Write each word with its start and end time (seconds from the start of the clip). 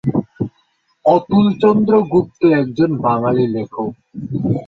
অতুলচন্দ্র 1.05 1.93
গুপ্ত 2.11 2.41
একজন 2.61 2.89
বাঙালি 3.05 3.45
লেখক। 3.55 3.91